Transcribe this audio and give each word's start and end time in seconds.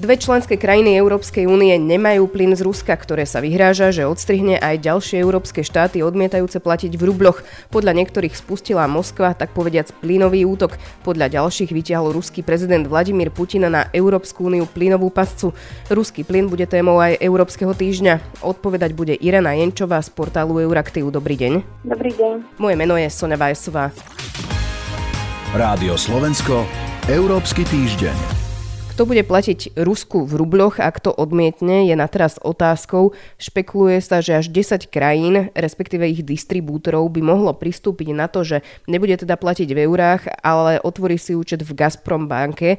Dve 0.00 0.16
členské 0.16 0.56
krajiny 0.56 0.96
Európskej 0.96 1.44
únie 1.44 1.76
nemajú 1.76 2.24
plyn 2.24 2.56
z 2.56 2.64
Ruska, 2.64 2.96
ktoré 2.96 3.28
sa 3.28 3.44
vyhráža, 3.44 3.92
že 3.92 4.08
odstrihne 4.08 4.56
aj 4.56 4.80
ďalšie 4.80 5.20
európske 5.20 5.60
štáty 5.60 6.00
odmietajúce 6.00 6.56
platiť 6.56 6.96
v 6.96 7.04
rubloch. 7.04 7.44
Podľa 7.68 7.92
niektorých 8.00 8.32
spustila 8.32 8.88
Moskva, 8.88 9.36
tak 9.36 9.52
povediac 9.52 9.92
plynový 10.00 10.48
útok. 10.48 10.80
Podľa 11.04 11.36
ďalších 11.36 11.68
vyťahol 11.68 12.16
ruský 12.16 12.40
prezident 12.40 12.88
Vladimír 12.88 13.28
Putin 13.28 13.68
na 13.68 13.92
Európsku 13.92 14.48
úniu 14.48 14.64
plynovú 14.64 15.12
pascu. 15.12 15.52
Ruský 15.92 16.24
plyn 16.24 16.48
bude 16.48 16.64
témou 16.64 16.96
aj 16.96 17.20
Európskeho 17.20 17.76
týždňa. 17.76 18.40
Odpovedať 18.40 18.96
bude 18.96 19.12
Irena 19.20 19.52
Jenčová 19.52 20.00
z 20.00 20.08
portálu 20.16 20.64
Euraktiv. 20.64 21.12
Dobrý 21.12 21.36
deň. 21.36 21.84
Dobrý 21.84 22.16
deň. 22.16 22.56
Moje 22.56 22.72
meno 22.72 22.96
je 22.96 23.12
Sonja 23.12 23.36
Vajsová. 23.36 23.92
Rádio 25.52 26.00
Slovensko, 26.00 26.64
Európsky 27.04 27.68
týždeň. 27.68 28.39
Kto 28.90 29.08
bude 29.08 29.24
platiť 29.24 29.80
Rusku 29.80 30.28
v 30.28 30.36
rubloch, 30.36 30.76
ak 30.76 31.00
to 31.00 31.08
odmietne, 31.08 31.88
je 31.88 31.96
na 31.96 32.04
teraz 32.04 32.36
otázkou. 32.36 33.16
Špekuluje 33.40 33.96
sa, 34.04 34.20
že 34.20 34.36
až 34.36 34.52
10 34.52 34.92
krajín, 34.92 35.48
respektíve 35.56 36.04
ich 36.04 36.20
distribútorov, 36.20 37.08
by 37.08 37.24
mohlo 37.24 37.56
pristúpiť 37.56 38.12
na 38.12 38.28
to, 38.28 38.44
že 38.44 38.60
nebude 38.84 39.16
teda 39.16 39.40
platiť 39.40 39.72
v 39.72 39.88
eurách, 39.88 40.28
ale 40.44 40.84
otvorí 40.84 41.16
si 41.16 41.32
účet 41.32 41.64
v 41.64 41.72
Gazprom 41.72 42.28
banke. 42.28 42.76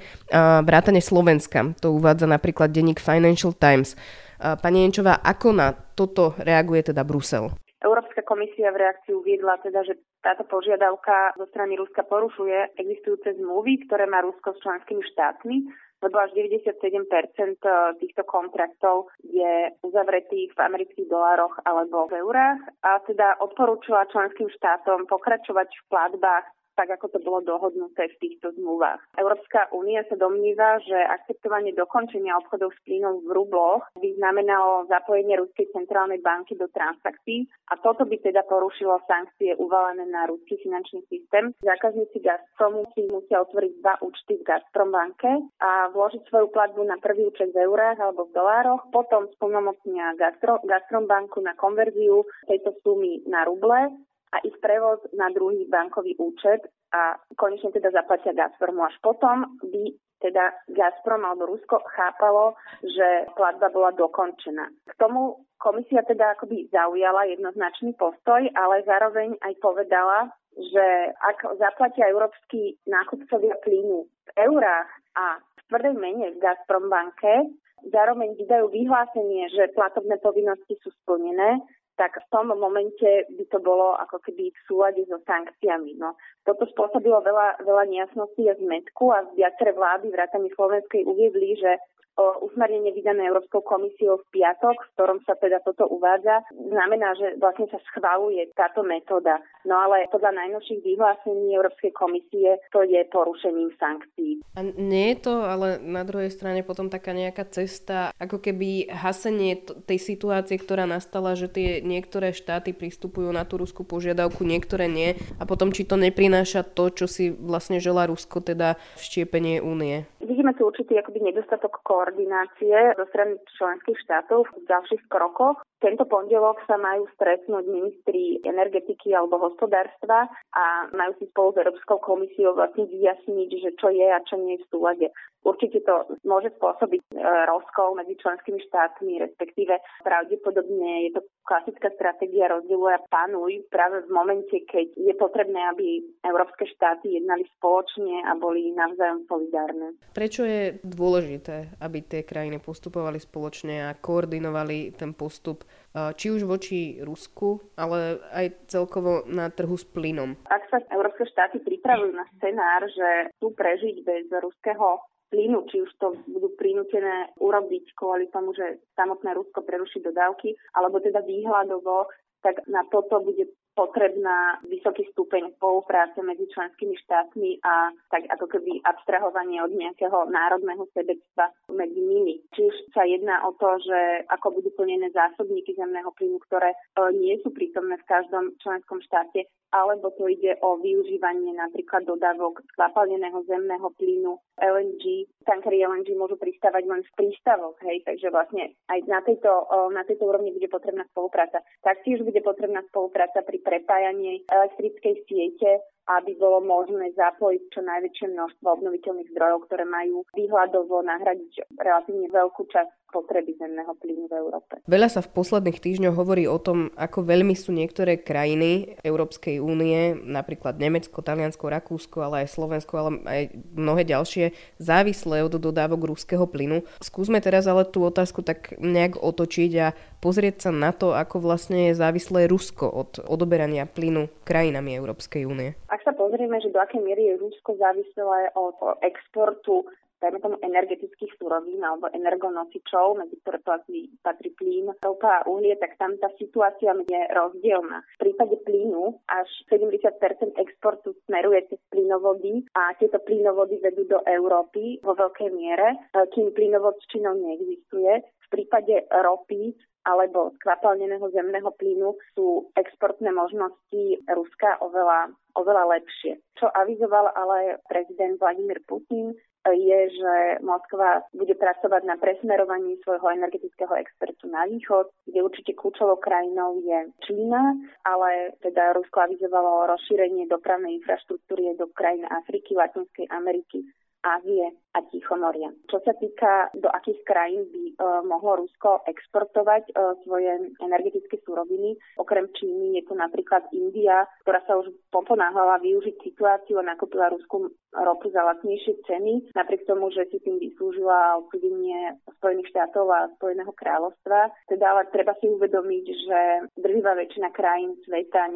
Vrátane 0.62 1.02
Slovenska, 1.02 1.74
to 1.82 1.98
uvádza 1.98 2.30
napríklad 2.30 2.70
denník 2.70 3.02
Financial 3.02 3.50
Times. 3.58 3.98
Pani 4.38 4.86
Jenčová, 4.86 5.26
ako 5.26 5.58
na 5.58 5.74
toto 5.74 6.38
reaguje 6.38 6.94
teda 6.94 7.02
Brusel? 7.02 7.50
Európska 7.81 8.21
komisia 8.21 8.70
v 8.70 8.85
reakcii 8.85 9.13
uviedla 9.17 9.58
teda, 9.66 9.81
že 9.81 9.98
táto 10.21 10.45
požiadavka 10.45 11.34
zo 11.34 11.49
strany 11.49 11.73
Ruska 11.76 12.05
porušuje 12.05 12.77
existujúce 12.77 13.34
zmluvy, 13.41 13.90
ktoré 13.90 14.05
má 14.05 14.21
Rusko 14.21 14.54
s 14.54 14.62
členskými 14.62 15.01
štátmi 15.01 15.57
lebo 16.01 16.18
až 16.18 16.34
97% 16.34 16.65
eh, 16.65 17.73
týchto 18.01 18.23
kontraktov 18.26 19.13
je 19.21 19.70
uzavretých 19.85 20.49
v 20.57 20.60
amerických 20.60 21.07
dolároch 21.07 21.54
alebo 21.62 22.10
v 22.10 22.26
eurách. 22.26 22.60
A 22.82 22.99
teda 23.05 23.38
odporúčila 23.38 24.10
členským 24.10 24.49
štátom 24.49 25.05
pokračovať 25.05 25.70
v 25.70 25.84
platbách 25.93 26.45
tak 26.82 26.98
ako 26.98 27.13
to 27.13 27.20
bolo 27.21 27.46
dohodnuté 27.46 28.10
v 28.10 28.20
týchto 28.26 28.57
zmluvách. 28.57 29.13
Európska 29.21 29.70
únia 29.70 30.01
sa 30.10 30.18
domníva, 30.18 30.82
že 30.82 30.98
akceptovanie 30.98 31.77
dokončenia 31.77 32.34
obchodov 32.41 32.73
s 32.73 32.79
plynom 32.82 33.21
v 33.21 33.29
rubloch 33.38 33.85
by 34.01 34.10
znamenalo 34.18 34.90
zapojenie 34.90 35.38
Ruskej 35.38 35.70
centrálnej 35.77 36.26
banky 36.26 36.57
do 36.57 36.65
transakcií 36.73 37.46
a 37.70 37.77
toto 37.77 38.10
by 38.10 38.18
teda 38.18 38.41
porušilo 38.49 38.98
sankcie 39.05 39.54
uvalené 39.62 40.10
na 40.10 40.26
ruský 40.26 40.57
finančný 40.65 41.05
systém. 41.05 41.54
Zákazníci 41.62 42.18
Gazpromu 42.18 42.90
si 42.98 43.05
musia 43.13 43.45
otvoriť 43.45 43.73
dva 43.77 44.01
účty 44.01 44.41
v 44.41 44.48
Gazprom 44.49 44.90
banke 44.90 45.29
a 45.62 45.93
vložiť 45.93 46.26
svoju 46.34 46.49
platbu 46.49 46.82
na 46.82 46.98
prvý 46.98 47.29
účet 47.29 47.54
v 47.54 47.62
eurách 47.62 48.01
alebo 48.01 48.26
v 48.26 48.34
dolároch, 48.34 48.90
potom 48.90 49.29
splnomocnia 49.38 50.18
Gazprom 50.18 51.05
banku 51.05 51.45
na 51.45 51.54
konverziu 51.54 52.26
tejto 52.49 52.73
sumy 52.82 53.21
na 53.29 53.45
ruble 53.45 53.93
a 54.32 54.37
ich 54.48 54.55
prevoz 54.63 55.04
na 55.12 55.27
druhý 55.29 55.68
bankový 55.68 56.15
účet 56.15 56.63
a 56.96 57.20
konečne 57.35 57.71
teda 57.76 57.91
zaplatia 57.91 58.32
Gazpromu. 58.32 58.84
Až 58.88 58.96
potom 59.04 59.60
by 59.60 59.84
teda 60.21 60.54
Gazprom 60.71 61.26
alebo 61.26 61.49
Rusko 61.49 61.82
chápalo, 61.98 62.54
že 62.85 63.26
platba 63.35 63.73
bola 63.73 63.91
dokončená. 63.91 64.69
K 64.88 64.94
tomu 65.01 65.41
komisia 65.57 66.06
teda 66.06 66.38
akoby 66.38 66.69
zaujala 66.69 67.28
jednoznačný 67.28 67.97
postoj, 67.97 68.46
ale 68.53 68.85
zároveň 68.85 69.35
aj 69.41 69.53
povedala, 69.59 70.29
že 70.56 70.85
ak 71.16 71.57
zaplatia 71.57 72.12
európsky 72.12 72.78
nákupcovia 72.85 73.56
plynu 73.66 74.06
v 74.06 74.29
eurách 74.45 74.90
a 75.18 75.40
v 75.41 75.62
tvrdej 75.72 75.95
mene 75.97 76.28
v 76.35 76.41
Gazprom 76.44 76.91
banke, 76.91 77.50
zároveň 77.90 78.38
vydajú 78.38 78.69
vyhlásenie, 78.69 79.50
že 79.50 79.73
platobné 79.73 80.22
povinnosti 80.22 80.77
sú 80.85 80.94
splnené, 81.01 81.57
tak 82.01 82.17
v 82.17 82.29
tom 82.34 82.50
momente 82.50 83.29
by 83.29 83.45
to 83.53 83.62
bolo 83.62 83.94
ako 84.01 84.17
keby 84.25 84.50
v 84.50 84.59
súlade 84.66 85.06
so 85.06 85.22
sankciami. 85.22 86.01
No, 86.01 86.17
toto 86.50 86.66
spôsobilo 86.66 87.22
veľa, 87.22 87.62
veľa 87.62 87.85
nejasností 87.94 88.50
a 88.50 88.57
zmetku 88.57 89.13
a 89.13 89.29
viaceré 89.38 89.78
vlády 89.78 90.09
vrátane 90.09 90.50
Slovenskej 90.57 91.06
uviedli, 91.06 91.62
že 91.62 91.78
usmernenie 92.19 92.91
vydané 92.91 93.27
Európskou 93.31 93.63
komisiou 93.63 94.19
v 94.22 94.41
piatok, 94.41 94.75
v 94.75 94.91
ktorom 94.97 95.19
sa 95.23 95.33
teda 95.39 95.63
toto 95.63 95.88
uvádza, 95.88 96.44
znamená, 96.51 97.16
že 97.16 97.39
vlastne 97.39 97.72
sa 97.72 97.79
schváluje 97.91 98.51
táto 98.53 98.83
metóda. 98.83 99.39
No 99.63 99.77
ale 99.77 100.09
podľa 100.11 100.35
najnovších 100.35 100.81
vyhlásení 100.83 101.55
Európskej 101.55 101.94
komisie 101.95 102.59
to 102.73 102.83
je 102.83 103.00
porušením 103.09 103.71
sankcií. 103.77 104.44
A 104.57 104.66
nie 104.66 105.16
je 105.16 105.17
to 105.23 105.33
ale 105.45 105.79
na 105.79 106.03
druhej 106.03 106.29
strane 106.33 106.66
potom 106.66 106.91
taká 106.91 107.16
nejaká 107.16 107.47
cesta, 107.47 108.11
ako 108.19 108.44
keby 108.44 108.91
hasenie 108.91 109.63
tej 109.85 110.00
situácie, 110.00 110.59
ktorá 110.59 110.85
nastala, 110.85 111.33
že 111.38 111.47
tie 111.47 111.79
niektoré 111.81 112.35
štáty 112.35 112.75
pristupujú 112.75 113.29
na 113.31 113.47
tú 113.47 113.61
ruskú 113.61 113.83
požiadavku, 113.88 114.44
niektoré 114.44 114.88
nie 114.91 115.17
a 115.39 115.44
potom 115.47 115.71
či 115.71 115.88
to 115.88 115.95
neprináša 115.95 116.63
to, 116.63 116.91
čo 116.91 117.05
si 117.05 117.31
vlastne 117.31 117.79
žela 117.81 118.07
Rusko, 118.07 118.44
teda 118.44 118.75
vštiepenie 118.97 119.63
únie. 119.63 120.05
Vidíme 120.31 120.56
tu 120.56 120.64
určitý 120.64 120.96
akoby 120.96 121.28
nedostatok 121.28 121.84
koordinácie 121.84 122.96
zo 122.96 123.03
strany 123.12 123.36
členských 123.59 124.00
štátov 124.00 124.47
v 124.47 124.64
ďalších 124.64 125.12
krokoch. 125.12 125.59
Tento 125.84 126.08
pondelok 126.08 126.64
sa 126.72 126.80
majú 126.80 127.03
stretnúť 127.19 127.68
ministri 127.68 128.40
energetiky 128.47 129.12
alebo 129.12 129.44
hospodárstva 129.44 130.31
a 130.56 130.88
majú 130.96 131.19
si 131.19 131.28
spolu 131.36 131.52
s 131.52 131.59
Európskou 131.59 132.00
komisiou 132.00 132.56
vlastne 132.56 132.88
vyjasniť, 132.88 133.50
že 133.59 133.75
čo 133.75 133.92
je 133.92 134.08
a 134.08 134.24
čo 134.24 134.40
nie 134.40 134.56
je 134.56 134.64
v 134.64 134.69
súlade. 134.72 135.08
Určite 135.42 135.81
to 135.81 136.06
môže 136.22 136.53
spôsobiť 136.62 137.02
e, 137.02 137.18
rozkol 137.50 137.98
medzi 137.98 138.13
členskými 138.13 138.62
štátmi, 138.62 139.25
respektíve 139.25 139.74
pravdepodobne 140.06 141.09
je 141.09 141.18
to 141.18 141.22
klasická 141.50 141.90
stratégia 141.98 142.46
rozdielu 142.46 142.94
a 142.94 143.02
panuj 143.09 143.66
práve 143.74 144.06
v 144.06 144.09
momente, 144.13 144.53
keď 144.69 144.94
je 144.94 145.13
potrebné, 145.18 145.58
aby 145.74 146.06
európske 146.22 146.69
štáty 146.78 147.18
jednali 147.18 147.50
spoločne 147.58 148.22
a 148.30 148.38
boli 148.38 148.69
navzájom 148.78 149.25
solidárne. 149.25 149.98
Prečo 150.21 150.45
je 150.45 150.77
dôležité, 150.85 151.81
aby 151.81 152.05
tie 152.05 152.21
krajiny 152.21 152.61
postupovali 152.61 153.17
spoločne 153.17 153.89
a 153.89 153.97
koordinovali 153.97 154.93
ten 154.93 155.17
postup 155.17 155.65
či 155.89 156.29
už 156.29 156.45
voči 156.45 157.01
Rusku, 157.01 157.57
ale 157.73 158.21
aj 158.29 158.69
celkovo 158.69 159.25
na 159.25 159.49
trhu 159.49 159.73
s 159.73 159.81
plynom. 159.81 160.37
Ak 160.45 160.69
sa 160.69 160.77
európske 160.93 161.25
štáty 161.25 161.65
pripravujú 161.65 162.13
na 162.13 162.29
scenár, 162.37 162.85
že 162.85 163.33
chcú 163.33 163.49
prežiť 163.57 164.05
bez 164.05 164.29
ruského 164.29 165.01
plynu, 165.33 165.65
či 165.73 165.81
už 165.81 165.89
to 165.97 166.13
budú 166.29 166.53
prinútené 166.53 167.33
urobiť 167.41 167.97
kvôli 167.97 168.29
tomu, 168.29 168.53
že 168.53 168.77
samotné 168.93 169.33
Rusko 169.33 169.65
preruší 169.65 170.05
dodávky, 170.05 170.53
alebo 170.77 171.01
teda 171.01 171.25
výhľadovo, 171.25 172.13
tak 172.45 172.61
na 172.69 172.85
toto 172.93 173.25
bude 173.25 173.49
potrebná 173.71 174.59
vysoký 174.67 175.07
stupeň 175.15 175.55
spolupráce 175.55 176.19
medzi 176.19 176.43
členskými 176.51 176.95
štátmi 177.07 177.63
a 177.63 177.95
tak 178.11 178.27
ako 178.27 178.45
keby 178.51 178.83
abstrahovanie 178.83 179.63
od 179.63 179.71
nejakého 179.71 180.27
národného 180.27 180.83
sebectva 180.91 181.55
medzi 181.71 182.01
nimi. 182.03 182.43
Či 182.51 182.67
už 182.67 182.75
sa 182.91 183.07
jedná 183.07 183.47
o 183.47 183.55
to, 183.55 183.79
že 183.79 184.27
ako 184.27 184.59
budú 184.59 184.69
plnené 184.75 185.07
zásobníky 185.15 185.71
zemného 185.79 186.11
plynu, 186.19 186.37
ktoré 186.51 186.75
e, 186.75 186.77
nie 187.15 187.39
sú 187.39 187.55
prítomné 187.55 187.95
v 187.95 188.09
každom 188.11 188.51
členskom 188.59 188.99
štáte, 189.07 189.47
alebo 189.71 190.11
to 190.19 190.27
ide 190.27 190.59
o 190.59 190.75
využívanie 190.75 191.55
napríklad 191.55 192.03
dodávok 192.03 192.59
zapalneného 192.75 193.39
zemného 193.47 193.88
plynu 193.95 194.35
LNG. 194.59 195.31
Tankery 195.47 195.88
LNG 195.88 196.11
môžu 196.19 196.35
pristávať 196.35 196.91
len 196.91 197.07
v 197.07 197.15
prístavoch, 197.15 197.79
hej, 197.88 198.03
takže 198.03 198.27
vlastne 198.35 198.75
aj 198.91 198.99
na 199.07 199.23
tejto, 199.23 199.47
e, 199.71 199.95
na 199.95 200.03
tejto 200.03 200.27
úrovni 200.27 200.51
bude 200.51 200.67
potrebná 200.67 201.07
spolupráca. 201.07 201.63
Taktiež 201.79 202.19
bude 202.27 202.43
potrebná 202.43 202.83
spolupráca 202.91 203.39
pri 203.47 203.60
prepájanie 203.63 204.41
elektrickej 204.49 205.16
siete 205.29 205.72
aby 206.19 206.35
bolo 206.35 206.59
možné 206.59 207.15
zapojiť 207.15 207.62
čo 207.71 207.80
najväčšie 207.86 208.27
množstvo 208.36 208.68
obnoviteľných 208.68 209.31
zdrojov, 209.31 209.69
ktoré 209.69 209.88
majú 209.88 210.27
výhľadovo 210.36 211.06
nahradiť 211.06 211.71
relatívne 211.80 212.27
veľkú 212.27 212.68
časť 212.68 212.91
potreby 213.12 213.59
zemného 213.59 213.91
plynu 214.00 214.31
v 214.31 214.33
Európe. 214.39 214.80
Veľa 214.88 215.12
sa 215.12 215.21
v 215.21 215.36
posledných 215.36 215.83
týždňoch 215.83 216.15
hovorí 216.15 216.47
o 216.47 216.56
tom, 216.57 216.89
ako 216.95 217.27
veľmi 217.27 217.53
sú 217.59 217.75
niektoré 217.75 218.15
krajiny 218.15 218.95
Európskej 219.03 219.59
únie, 219.59 220.15
napríklad 220.15 220.80
Nemecko, 220.80 221.19
Taliansko, 221.19 221.68
Rakúsko, 221.68 222.18
ale 222.24 222.47
aj 222.47 222.56
Slovensko, 222.56 222.94
ale 222.95 223.09
aj 223.27 223.44
mnohé 223.75 224.07
ďalšie, 224.07 224.56
závislé 224.80 225.44
od 225.44 225.59
dodávok 225.59 226.15
ruského 226.15 226.47
plynu. 226.47 226.88
Skúsme 227.03 227.44
teraz 227.44 227.68
ale 227.68 227.83
tú 227.83 228.07
otázku 228.07 228.41
tak 228.41 228.80
nejak 228.80 229.19
otočiť 229.19 229.71
a 229.83 229.91
pozrieť 230.24 230.68
sa 230.68 230.71
na 230.71 230.95
to, 230.95 231.12
ako 231.12 231.44
vlastne 231.44 231.91
je 231.91 232.00
závislé 232.00 232.47
Rusko 232.47 232.88
od 232.88 233.12
odoberania 233.27 233.83
plynu 233.83 234.31
krajinami 234.47 234.95
Európskej 234.95 235.44
únie. 235.44 235.75
Ak 235.91 236.00
sa 236.03 236.13
pozrieme, 236.13 236.57
že 236.62 236.74
do 236.74 236.80
akej 236.81 237.01
miery 237.01 237.33
je 237.33 237.42
Rusko 237.42 237.77
závislé 237.77 238.53
od 238.57 238.77
exportu 239.01 239.86
dajme 240.21 240.38
tomu 240.39 240.56
energetických 240.62 241.33
surovín 241.42 241.81
alebo 241.81 242.06
energonosičov, 242.13 243.18
medzi 243.18 243.42
ktoré 243.42 243.57
patrí, 243.65 244.13
patrí 244.21 244.53
plyn, 244.53 244.94
ropa 245.01 245.42
a 245.42 245.45
uhlie, 245.50 245.74
tak 245.81 245.98
tam 245.98 246.13
tá 246.21 246.30
situácia 246.38 246.94
je 247.09 247.21
rozdielna. 247.33 248.06
V 248.21 248.30
prípade 248.30 248.62
plynu 248.62 249.18
až 249.25 249.50
70% 249.74 250.62
exportu 250.62 251.18
smeruje 251.25 251.65
cez 251.74 251.81
plynovody 251.89 252.62
a 252.77 252.94
tieto 253.01 253.18
plynovody 253.25 253.81
vedú 253.81 254.06
do 254.06 254.21
Európy 254.30 255.01
vo 255.01 255.18
veľkej 255.18 255.50
miere, 255.57 255.98
kým 256.38 256.53
plynovod 256.53 257.01
s 257.01 257.09
Čínou 257.09 257.33
neexistuje. 257.33 258.21
V 258.21 258.48
prípade 258.53 259.09
ropy 259.09 259.74
alebo 260.06 260.53
skvapalneného 260.62 261.30
zemného 261.30 261.69
plynu 261.77 262.18
sú 262.33 262.69
exportné 262.74 263.30
možnosti 263.30 264.03
Ruska 264.25 264.81
oveľa, 264.81 265.33
oveľa 265.53 266.00
lepšie. 266.00 266.42
Čo 266.57 266.69
avizoval 266.74 267.30
ale 267.38 267.77
prezident 267.86 268.38
Vladimír 268.42 268.81
Putin, 268.89 269.38
je, 269.69 270.00
že 270.09 270.33
Moskva 270.65 271.21
bude 271.38 271.53
pracovať 271.53 272.01
na 272.09 272.18
presmerovaní 272.18 272.98
svojho 273.06 273.30
energetického 273.30 273.94
expertu 273.94 274.50
na 274.50 274.65
východ, 274.65 275.13
kde 275.30 275.45
určite 275.45 275.77
kľúčovou 275.77 276.18
krajinou 276.18 276.81
je 276.81 277.13
Čína, 277.30 277.77
ale 278.01 278.57
teda 278.65 278.98
Rusko 278.98 279.30
avizovalo 279.30 279.86
rozšírenie 279.86 280.50
dopravnej 280.50 280.98
infraštruktúry 280.98 281.77
do 281.77 281.86
krajín 281.94 282.25
Afriky, 282.25 282.74
Latinskej 282.74 283.30
Ameriky 283.30 283.86
Ázie 284.21 284.69
a 284.91 285.00
Tichomoria. 285.07 285.71
Čo 285.88 286.03
sa 286.03 286.12
týka, 286.19 286.68
do 286.75 286.91
akých 286.91 287.23
krajín 287.23 287.63
by 287.71 287.83
e, 287.88 287.94
mohlo 288.27 288.63
Rusko 288.63 289.07
exportovať 289.07 289.88
e, 289.88 289.94
svoje 290.27 290.51
energetické 290.83 291.39
suroviny, 291.47 291.95
okrem 292.19 292.51
Číny 292.51 293.00
je 293.00 293.03
to 293.07 293.15
napríklad 293.15 293.63
India, 293.71 294.27
ktorá 294.44 294.59
sa 294.68 294.75
už 294.83 294.91
poponáhľala 295.15 295.79
využiť 295.79 296.15
situáciu 296.27 296.83
a 296.83 296.88
nakúpila 296.91 297.31
Rusku 297.31 297.71
ropu 297.91 298.31
za 298.35 298.44
lacnejšie 298.44 299.03
ceny, 299.07 299.56
napriek 299.56 299.88
tomu, 299.88 300.12
že 300.12 300.27
si 300.31 300.44
tým 300.44 300.59
vyslúžila 300.59 301.39
odsudenie 301.44 302.19
Spojených 302.39 302.71
štátov 302.71 303.06
a 303.12 303.31
Spojeného 303.39 303.71
kráľovstva. 303.75 304.51
Teda 304.67 304.85
ale 304.91 305.07
treba 305.12 305.35
si 305.39 305.47
uvedomiť, 305.47 306.06
že 306.07 306.39
drvivá 306.79 307.15
väčšina 307.15 307.51
krajín 307.56 307.95
sveta 308.03 308.47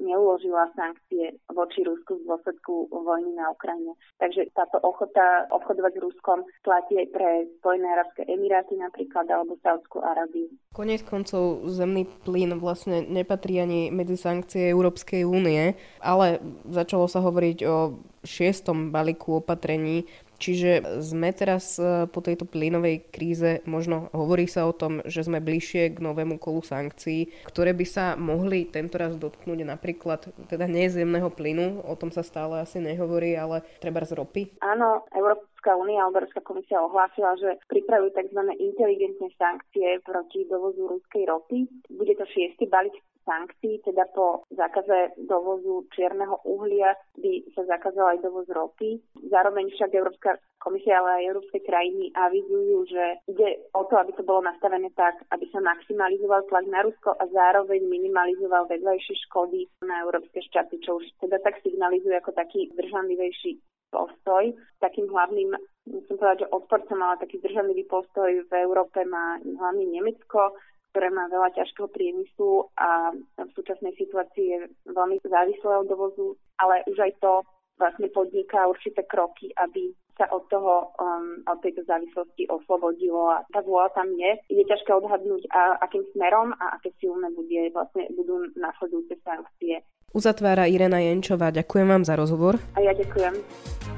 neuložila 0.00 0.72
sankcie 0.76 1.36
voči 1.52 1.80
Rusku 1.84 2.20
v 2.20 2.28
dôsledku 2.28 2.92
vojny 2.92 3.36
na 3.36 3.52
Ukrajine. 3.52 3.96
Takže 4.20 4.52
táto 4.56 4.80
ochota 4.80 5.07
ochota 5.08 5.48
obchodovať 5.48 5.92
s 5.96 6.02
Ruskom 6.04 6.38
platí 6.60 7.00
aj 7.00 7.08
pre 7.16 7.28
Spojené 7.58 7.88
arabské 7.88 8.28
emiráty 8.28 8.76
napríklad 8.76 9.24
alebo 9.32 9.56
Saudskú 9.64 10.04
Arábiu. 10.04 10.52
Konec 10.76 11.00
koncov 11.08 11.64
zemný 11.72 12.04
plyn 12.28 12.60
vlastne 12.60 13.00
nepatrí 13.08 13.56
ani 13.58 13.80
medzi 13.88 14.20
sankcie 14.20 14.68
Európskej 14.68 15.24
únie, 15.24 15.72
ale 16.04 16.44
začalo 16.68 17.08
sa 17.08 17.24
hovoriť 17.24 17.58
o 17.64 17.96
šiestom 18.20 18.92
balíku 18.92 19.40
opatrení 19.40 20.04
Čiže 20.38 21.02
sme 21.02 21.34
teraz 21.34 21.76
e, 21.82 22.06
po 22.06 22.22
tejto 22.22 22.46
plynovej 22.46 23.10
kríze, 23.10 23.58
možno 23.66 24.06
hovorí 24.14 24.46
sa 24.46 24.70
o 24.70 24.72
tom, 24.72 25.02
že 25.02 25.26
sme 25.26 25.42
bližšie 25.42 25.94
k 25.94 25.98
novému 25.98 26.38
kolu 26.38 26.62
sankcií, 26.62 27.34
ktoré 27.50 27.74
by 27.74 27.86
sa 27.86 28.14
mohli 28.14 28.70
tento 28.70 29.02
raz 29.02 29.18
dotknúť 29.18 29.66
napríklad 29.66 30.30
teda 30.46 30.70
nezemného 30.70 31.28
plynu, 31.34 31.82
o 31.82 31.94
tom 31.98 32.14
sa 32.14 32.22
stále 32.22 32.62
asi 32.62 32.78
nehovorí, 32.78 33.34
ale 33.34 33.66
treba 33.82 34.06
z 34.06 34.14
ropy? 34.14 34.62
Áno, 34.62 35.02
Európska 35.10 35.74
únia 35.74 36.06
Európska 36.06 36.38
komisia 36.46 36.78
ohlásila, 36.78 37.34
že 37.42 37.58
pripravujú 37.66 38.14
tzv. 38.14 38.40
inteligentné 38.62 39.34
sankcie 39.34 39.98
proti 40.06 40.46
dovozu 40.46 40.86
ruskej 40.86 41.26
ropy. 41.26 41.66
Bude 41.90 42.14
to 42.14 42.24
šiestý 42.30 42.70
balík 42.70 42.94
sankcií, 43.28 43.84
teda 43.84 44.08
po 44.16 44.48
zákaze 44.56 45.20
dovozu 45.28 45.84
čierneho 45.92 46.40
uhlia 46.48 46.96
by 47.20 47.44
sa 47.52 47.68
zakázal 47.68 48.16
aj 48.16 48.24
dovoz 48.24 48.48
ropy. 48.48 48.96
Zároveň 49.28 49.68
však 49.76 49.92
Európska 49.92 50.40
komisia, 50.56 51.04
ale 51.04 51.20
aj 51.20 51.28
európske 51.28 51.60
krajiny 51.60 52.08
avizujú, 52.16 52.88
že 52.88 53.04
ide 53.28 53.68
o 53.76 53.84
to, 53.84 54.00
aby 54.00 54.16
to 54.16 54.24
bolo 54.24 54.48
nastavené 54.48 54.88
tak, 54.96 55.20
aby 55.28 55.44
sa 55.52 55.60
maximalizoval 55.60 56.48
tlak 56.48 56.66
na 56.72 56.88
Rusko 56.88 57.12
a 57.20 57.24
zároveň 57.28 57.84
minimalizoval 57.84 58.64
vedľajšie 58.66 59.14
škody 59.28 59.68
na 59.84 60.08
európske 60.08 60.40
štáty, 60.48 60.80
čo 60.80 60.96
už 60.96 61.04
teda 61.20 61.38
tak 61.44 61.60
signalizuje 61.60 62.16
ako 62.16 62.32
taký 62.32 62.72
zdržanlivejší 62.72 63.60
postoj. 63.88 64.52
Takým 64.80 65.08
hlavným, 65.08 65.56
musím 65.88 66.16
povedať, 66.20 66.44
že 66.44 66.52
odporcom, 66.52 66.98
ale 67.00 67.22
taký 67.22 67.40
zdržanlivý 67.40 67.84
postoj 67.88 68.28
v 68.28 68.52
Európe 68.52 69.00
má 69.08 69.40
hlavne 69.40 69.88
Nemecko, 69.88 70.52
ktoré 70.90 71.08
má 71.12 71.28
veľa 71.28 71.54
ťažkého 71.54 71.88
priemyslu 71.92 72.68
a 72.80 73.12
v 73.38 73.50
súčasnej 73.54 73.94
situácii 73.96 74.46
je 74.48 74.58
veľmi 74.88 75.20
závislé 75.22 75.72
od 75.84 75.86
dovozu, 75.86 76.34
ale 76.58 76.82
už 76.88 76.98
aj 76.98 77.12
to 77.20 77.32
vlastne 77.78 78.10
podniká 78.10 78.66
určité 78.66 79.06
kroky, 79.06 79.54
aby 79.54 79.94
sa 80.18 80.26
od 80.34 80.50
toho, 80.50 80.90
um, 80.98 81.46
od 81.46 81.62
tejto 81.62 81.86
závislosti 81.86 82.50
oslobodilo 82.50 83.38
a 83.38 83.46
tá 83.54 83.62
vôľa 83.62 83.94
tam 83.94 84.10
je. 84.18 84.34
Je 84.50 84.66
ťažké 84.66 84.90
odhadnúť, 84.90 85.46
a, 85.54 85.78
akým 85.86 86.02
smerom 86.10 86.50
a 86.58 86.74
aké 86.74 86.90
silné 86.98 87.30
bude, 87.30 87.70
vlastne 87.70 88.10
budú 88.18 88.50
nasledujúce 88.58 89.14
sankcie. 89.22 89.78
Uzatvára 90.10 90.66
Irena 90.66 90.98
Jenčová. 90.98 91.54
Ďakujem 91.54 91.86
vám 91.86 92.02
za 92.02 92.18
rozhovor. 92.18 92.58
A 92.74 92.82
ja 92.82 92.90
ďakujem. 92.90 93.97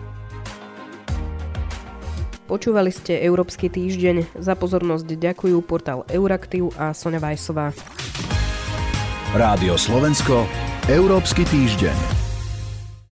Počúvali 2.51 2.91
ste 2.91 3.23
Európsky 3.23 3.71
týždeň. 3.71 4.43
Za 4.43 4.59
pozornosť 4.59 5.07
ďakujú 5.07 5.55
portál 5.63 6.03
Euraktiv 6.11 6.75
a 6.75 6.91
Sonja 6.91 7.23
Vajsová. 7.23 7.71
Rádio 9.31 9.79
Slovensko, 9.79 10.51
Európsky 10.91 11.47
týždeň. 11.47 12.20